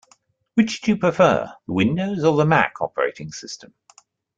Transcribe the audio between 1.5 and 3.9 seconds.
the Windows or the Mac operating system?